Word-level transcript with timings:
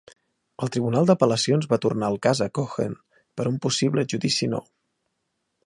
El 0.65 0.69
tribunal 0.75 1.09
d'apel·lacions 1.09 1.67
va 1.73 1.79
tornar 1.83 2.09
al 2.09 2.17
cas 2.27 2.41
Cohen 2.59 2.97
per 3.41 3.47
un 3.53 3.61
possible 3.67 4.07
judici 4.15 4.51
nou. 4.55 4.65